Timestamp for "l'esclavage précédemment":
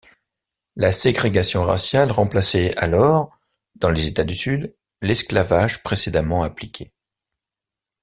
5.03-6.41